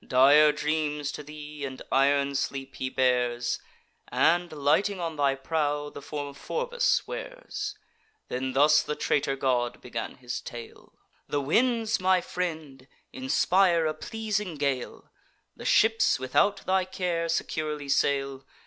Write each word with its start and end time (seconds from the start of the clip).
Dire 0.03 0.51
dreams 0.51 1.11
to 1.11 1.21
thee, 1.21 1.63
and 1.63 1.79
iron 1.91 2.33
sleep, 2.33 2.77
he 2.77 2.89
bears; 2.89 3.59
And, 4.07 4.51
lighting 4.51 4.99
on 4.99 5.15
thy 5.15 5.35
prow, 5.35 5.91
the 5.91 6.01
form 6.01 6.27
of 6.29 6.37
Phorbas 6.39 7.03
wears. 7.05 7.75
Then 8.27 8.53
thus 8.53 8.81
the 8.81 8.95
traitor 8.95 9.35
god 9.35 9.79
began 9.79 10.15
his 10.15 10.41
tale: 10.41 10.93
"The 11.27 11.39
winds, 11.39 11.99
my 11.99 12.19
friend, 12.19 12.87
inspire 13.13 13.85
a 13.85 13.93
pleasing 13.93 14.55
gale; 14.55 15.11
The 15.55 15.65
ships, 15.65 16.17
without 16.17 16.65
thy 16.65 16.83
care, 16.83 17.29
securely 17.29 17.87
sail. 17.87 18.43